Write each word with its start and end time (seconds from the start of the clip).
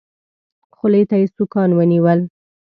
خولې 0.75 1.03
ته 1.09 1.15
يې 1.21 1.27
سوکان 1.35 1.69
ونيول. 1.73 2.19